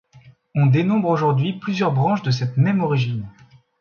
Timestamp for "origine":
2.81-3.27